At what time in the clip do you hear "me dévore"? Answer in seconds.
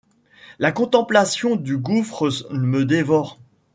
2.49-3.37